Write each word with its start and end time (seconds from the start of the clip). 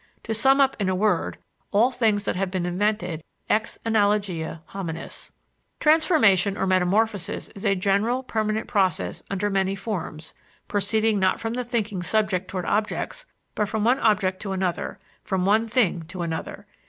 To 0.23 0.33
sum 0.33 0.59
up 0.59 0.75
in 0.79 0.89
a 0.89 0.95
word, 0.95 1.37
all 1.69 1.91
things 1.91 2.23
that 2.23 2.35
have 2.35 2.49
been 2.49 2.65
invented 2.65 3.23
ex 3.51 3.77
analogia 3.85 4.61
hominis. 4.71 5.29
Transformation 5.79 6.57
or 6.57 6.65
metamorphosis 6.65 7.49
is 7.49 7.63
a 7.63 7.75
general, 7.75 8.23
permanent 8.23 8.67
process 8.67 9.21
under 9.29 9.51
many 9.51 9.75
forms, 9.75 10.33
proceeding 10.67 11.19
not 11.19 11.39
from 11.39 11.53
the 11.53 11.63
thinking 11.63 12.01
subject 12.01 12.47
towards 12.47 12.67
objects, 12.67 13.27
but 13.53 13.69
from 13.69 13.83
one 13.83 13.99
object 13.99 14.39
to 14.39 14.53
another, 14.53 14.97
from 15.23 15.45
one 15.45 15.67
thing 15.67 16.01
to 16.07 16.23
another. 16.23 16.65